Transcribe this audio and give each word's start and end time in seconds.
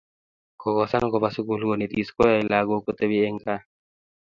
ngokosan 0.57 1.05
kopa 1.11 1.29
sukul 1.35 1.61
konetis 1.69 2.09
koyaei 2.15 2.47
lakok 2.51 2.81
kotepi 2.85 3.17
eng 3.27 3.37
kaa 3.43 3.61